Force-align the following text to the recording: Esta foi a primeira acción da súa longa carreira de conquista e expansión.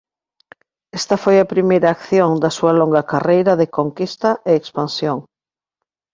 Esta 0.99 1.15
foi 1.23 1.35
a 1.39 1.49
primeira 1.53 1.87
acción 1.97 2.31
da 2.43 2.51
súa 2.57 2.73
longa 2.81 3.03
carreira 3.11 3.53
de 3.61 3.67
conquista 3.77 4.29
e 4.49 4.51
expansión. 4.55 5.17